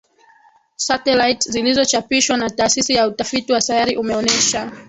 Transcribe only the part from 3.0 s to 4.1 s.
utafiti wa sayari